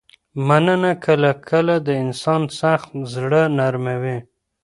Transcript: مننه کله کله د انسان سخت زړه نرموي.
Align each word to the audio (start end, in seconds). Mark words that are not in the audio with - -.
مننه 0.47 0.91
کله 1.05 1.31
کله 1.49 1.75
د 1.87 1.89
انسان 2.03 2.41
سخت 2.59 2.89
زړه 3.13 3.41
نرموي. 3.57 4.17